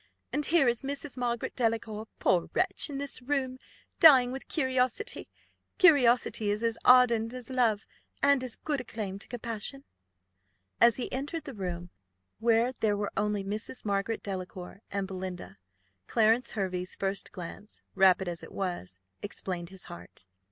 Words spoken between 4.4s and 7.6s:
curiosity. Curiosity is as ardent as